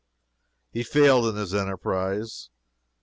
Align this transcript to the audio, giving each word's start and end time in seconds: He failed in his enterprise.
He 0.71 0.81
failed 0.81 1.27
in 1.27 1.35
his 1.35 1.53
enterprise. 1.53 2.49